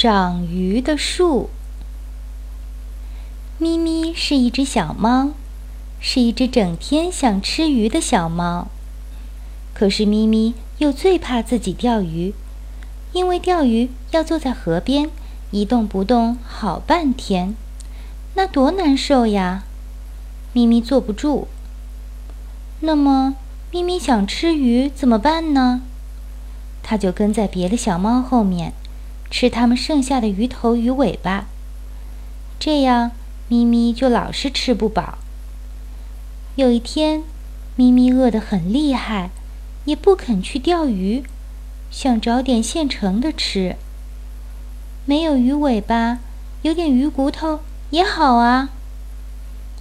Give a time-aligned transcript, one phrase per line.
[0.00, 1.50] 长鱼的树。
[3.58, 5.30] 咪咪是一只小猫，
[5.98, 8.68] 是一只整天想吃鱼的小猫。
[9.74, 12.32] 可是咪咪又最怕自己钓鱼，
[13.12, 15.10] 因为钓鱼要坐在河边
[15.50, 17.56] 一动不动好半天，
[18.36, 19.64] 那多难受呀！
[20.52, 21.48] 咪咪坐不住。
[22.82, 23.34] 那么
[23.72, 25.82] 咪咪想吃鱼怎么办呢？
[26.84, 28.72] 它就跟在别的小猫后面。
[29.30, 31.46] 吃它们剩下的鱼头鱼尾巴，
[32.58, 33.12] 这样
[33.48, 35.18] 咪咪就老是吃不饱。
[36.56, 37.22] 有一天，
[37.76, 39.30] 咪咪饿得很厉害，
[39.84, 41.22] 也不肯去钓鱼，
[41.90, 43.76] 想找点现成的吃。
[45.04, 46.18] 没有鱼尾巴，
[46.62, 47.60] 有点鱼骨头
[47.90, 48.70] 也好啊。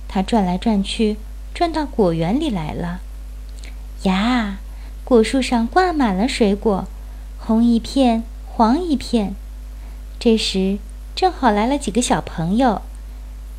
[0.07, 1.17] 它转来转去，
[1.53, 3.01] 转到果园里来了。
[4.03, 4.59] 呀，
[5.03, 6.85] 果树上挂满了水果，
[7.39, 8.23] 红一片。
[8.49, 9.35] 黄一片。
[10.19, 10.79] 这时
[11.15, 12.81] 正好来了几个小朋友，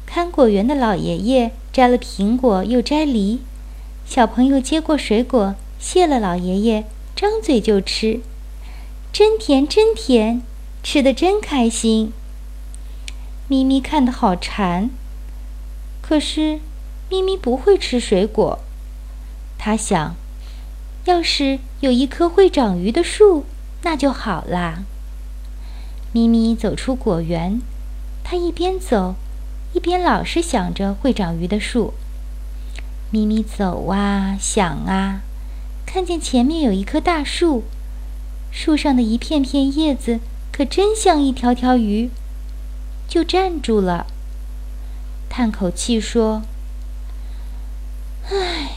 [0.06, 3.40] 看果园的老爷爷摘了苹果，又摘梨。
[4.04, 8.20] 小朋友接过水果，谢了老爷爷，张嘴就吃，
[9.12, 10.42] 真甜真甜，
[10.82, 12.12] 吃的真开心。
[13.48, 14.90] 咪咪看得好馋，
[16.02, 16.60] 可是
[17.08, 18.58] 咪咪不会吃水果。
[19.58, 20.16] 他想，
[21.04, 23.44] 要是有一棵会长鱼的树。
[23.82, 24.84] 那就好啦。
[26.12, 27.60] 咪咪走出果园，
[28.24, 29.14] 它一边走，
[29.74, 31.94] 一边老是想着会长鱼的树。
[33.10, 35.20] 咪咪走啊，想啊，
[35.86, 37.64] 看见前面有一棵大树，
[38.50, 40.20] 树上的一片片叶子
[40.50, 42.10] 可真像一条条鱼，
[43.06, 44.06] 就站住了，
[45.28, 46.42] 叹口气说
[48.30, 48.70] ：“唉，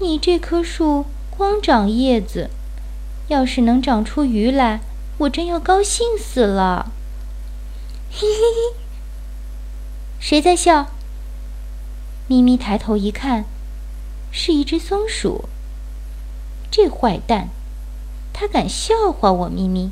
[0.00, 2.50] 你这棵树光长叶子。”
[3.28, 4.78] 要是能长出鱼来，
[5.18, 6.92] 我真要高兴死了！
[8.10, 8.76] 嘿嘿嘿，
[10.20, 10.88] 谁在笑？
[12.28, 13.44] 咪咪抬头一看，
[14.30, 15.48] 是一只松鼠。
[16.70, 17.48] 这坏蛋，
[18.32, 19.90] 他敢笑话我咪咪！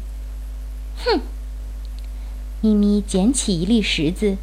[1.04, 1.20] 哼！
[2.60, 4.36] 咪咪捡起一粒石子，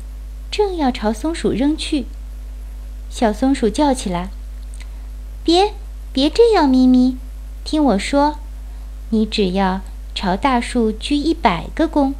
[0.49, 2.05] 正要朝松鼠扔去，
[3.09, 4.29] 小松鼠叫起来
[5.43, 5.73] ：“别，
[6.11, 7.17] 别这样，咪咪，
[7.63, 8.37] 听我说。”
[9.13, 9.81] 你只要
[10.21, 12.13] 朝大树鞠一百个躬，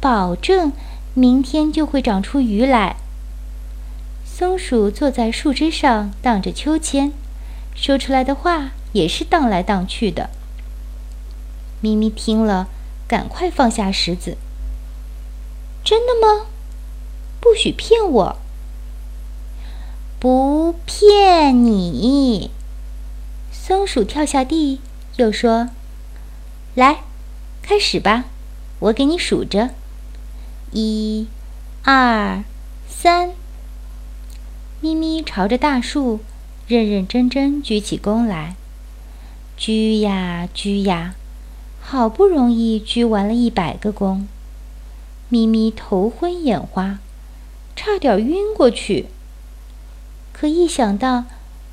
[0.00, 0.72] 保证
[1.12, 2.96] 明天就会长出鱼来。
[4.24, 7.12] 松鼠坐在树枝上荡着秋千，
[7.74, 10.30] 说出来的话也是荡来荡去的。
[11.82, 12.68] 咪咪听了，
[13.06, 14.38] 赶快放下石子。
[15.84, 16.46] 真的吗？
[17.42, 18.38] 不许骗我！
[20.18, 22.50] 不骗你。
[23.52, 24.80] 松鼠跳下地，
[25.16, 25.68] 又说。
[26.74, 27.00] 来，
[27.68, 28.24] 开始吧！
[28.78, 29.74] 我给你数着，
[30.72, 31.26] 一、
[31.82, 32.42] 二、
[32.88, 33.32] 三。
[34.80, 36.20] 咪咪朝着大树
[36.66, 38.56] 认认真真鞠起躬来，
[39.54, 41.14] 鞠呀鞠呀，
[41.82, 44.22] 好不容易鞠完了一百个躬。
[45.28, 47.00] 咪咪头昏眼花，
[47.76, 49.08] 差点晕过去。
[50.32, 51.24] 可一想到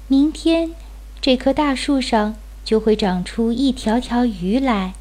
[0.09, 0.71] 明天
[1.21, 2.35] 这棵大树上……
[2.65, 4.95] 就会长出一条条鱼来，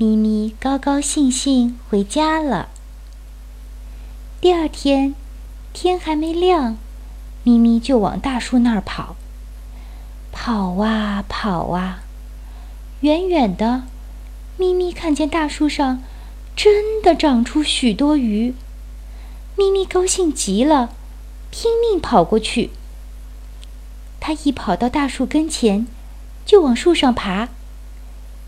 [0.00, 2.68] 咪咪高高兴兴回家了。
[4.40, 5.16] 第二天，
[5.72, 6.78] 天还没亮，
[7.42, 9.16] 咪咪就往大树那儿跑。
[10.30, 12.04] 跑啊跑啊，
[13.00, 13.82] 远远的，
[14.56, 16.00] 咪咪看见大树上
[16.54, 18.54] 真的长出许多鱼，
[19.56, 20.90] 咪咪高兴极了，
[21.50, 22.70] 拼命跑过去。
[24.20, 25.88] 它一跑到大树跟前。
[26.46, 27.50] 就往树上爬，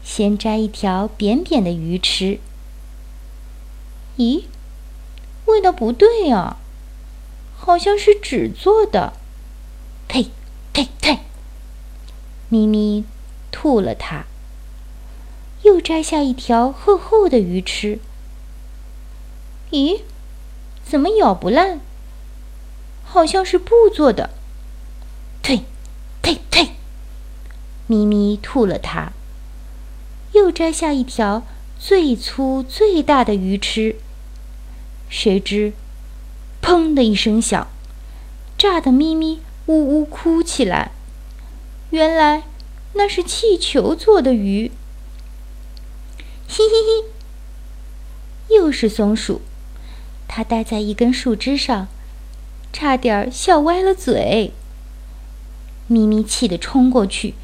[0.03, 2.39] 先摘一条扁扁的鱼吃。
[4.17, 4.45] 咦，
[5.47, 6.59] 味道不对啊，
[7.57, 9.13] 好像是纸做的。
[10.09, 10.31] 呸
[10.73, 11.21] 呸呸！
[12.49, 13.05] 咪咪
[13.51, 14.27] 吐了它。
[15.63, 17.99] 又摘下一条厚厚的鱼吃。
[19.71, 20.01] 咦，
[20.85, 21.81] 怎么咬不烂？
[23.05, 24.31] 好像是布做的。
[25.43, 25.65] 呸
[26.23, 26.71] 呸呸！
[27.87, 29.13] 咪咪吐了它，
[30.33, 31.45] 又摘下一条
[31.79, 33.97] 最粗最大的鱼吃。
[35.09, 35.73] 谁知，
[36.63, 37.67] 砰的一声响，
[38.57, 40.93] 炸得咪咪呜呜哭起来。
[41.91, 42.45] 原来
[42.93, 44.71] 那是气球做的鱼。
[46.47, 47.05] 嘿嘿
[48.49, 49.41] 嘿，又是松鼠，
[50.29, 51.89] 它待在一根树枝上，
[52.73, 54.53] 差点笑歪了嘴。
[55.89, 57.35] 咪咪气得冲过去。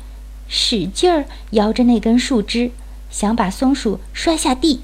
[0.49, 2.71] 使劲儿摇着那根树枝，
[3.11, 4.81] 想把松鼠摔下地。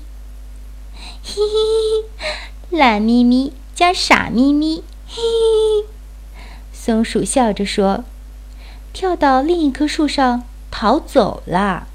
[1.25, 5.88] 嘿嘿，懒咪咪加傻咪咪，嘿嘿。
[6.73, 8.05] 松鼠笑着说，
[8.93, 11.87] 跳到另一棵树上逃走了。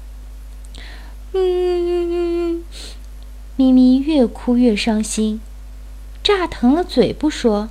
[1.32, 2.64] 嗯，
[3.56, 5.40] 咪咪越哭越伤心，
[6.22, 7.68] 炸疼了嘴不说，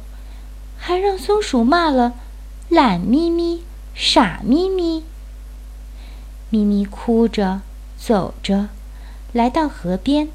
[0.78, 2.14] 还让松鼠骂了
[2.70, 3.64] 懒咪咪、
[3.96, 5.04] 傻咪咪。
[6.50, 7.62] 咪咪哭着
[7.98, 8.70] 走着，
[9.34, 10.30] 来到河边。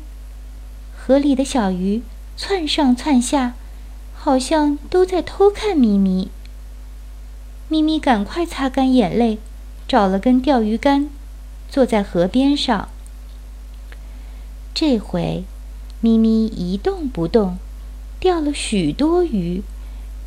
[0.95, 2.03] 河里的小鱼
[2.37, 3.55] 窜上窜下，
[4.15, 6.31] 好像都在偷看咪咪。
[7.69, 9.39] 咪咪赶快擦干眼泪，
[9.89, 11.09] 找了根钓鱼竿，
[11.71, 12.89] 坐在河边上。
[14.75, 15.45] 这回，
[16.01, 17.59] 咪咪一动不动，
[18.21, 19.63] 钓了许多鱼，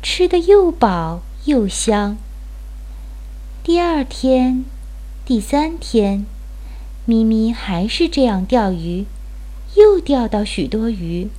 [0.02, 2.16] 吃得又饱又香。
[3.62, 4.64] 第二天。
[5.26, 6.24] 第三天，
[7.04, 9.06] 咪咪还是这样钓鱼，
[9.74, 11.30] 又钓到许多鱼。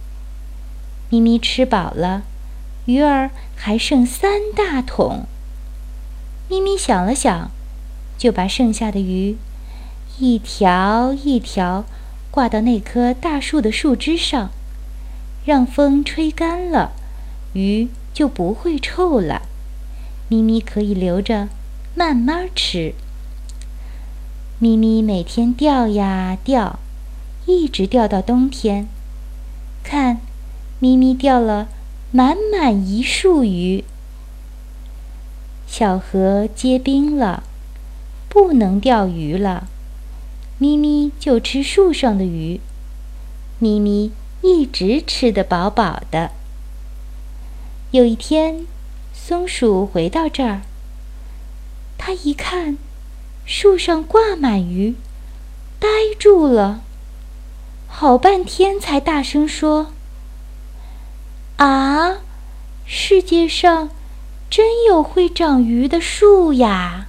[1.09, 2.23] 咪咪吃饱了，
[2.83, 5.25] 鱼儿还剩三大桶。
[6.49, 7.49] 咪咪想了想，
[8.17, 9.37] 就把剩下的鱼
[10.19, 11.85] 一条一条
[12.29, 14.51] 挂到那棵大树的树枝上，
[15.45, 16.91] 让风吹干了，
[17.53, 19.43] 鱼就不会臭了。
[20.27, 21.47] 咪咪可以留着
[21.95, 22.93] 慢慢吃。
[24.59, 26.79] 咪咪每天钓呀钓，
[27.45, 28.87] 一直钓到冬天。
[29.83, 30.19] 看，
[30.79, 31.67] 咪咪钓了
[32.11, 33.83] 满满一树鱼。
[35.67, 37.43] 小河结冰了，
[38.27, 39.67] 不能钓鱼了。
[40.57, 42.59] 咪咪就吃树上的鱼。
[43.59, 44.11] 咪咪
[44.41, 46.31] 一直吃得饱饱的。
[47.91, 48.65] 有一天，
[49.13, 50.61] 松鼠回到这儿，
[51.99, 52.79] 它一看。
[53.47, 54.93] 树上挂满鱼，
[55.79, 55.87] 呆
[56.19, 56.81] 住了，
[57.87, 59.93] 好半天才大声说
[61.55, 62.17] ：“啊，
[62.85, 63.89] 世界上
[64.49, 67.07] 真有会长鱼的树呀！”